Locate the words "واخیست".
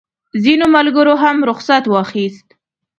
1.87-2.47